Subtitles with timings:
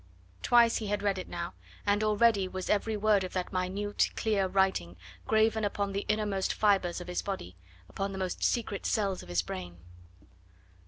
[0.41, 1.53] Twice he had read it now,
[1.85, 7.01] and already was every word of that minute, clear writing graven upon the innermost fibres
[7.01, 7.55] of his body,
[7.87, 9.77] upon the most secret cells of his brain.